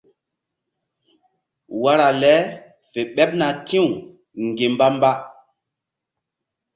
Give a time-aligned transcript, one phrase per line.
[1.81, 2.31] Wara le
[2.91, 3.87] fe ɓeɓna ti̧w
[4.49, 5.11] ŋgi̧mba-mba.